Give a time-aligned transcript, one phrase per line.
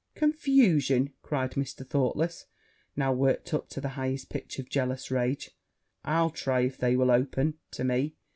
[0.15, 1.87] 'Confusion!' cried Mr.
[1.87, 2.47] Thoughtless,
[2.95, 5.51] now worked up to the highest pitch of jealous rage;
[6.03, 8.15] 'I'll try if they will open to me!'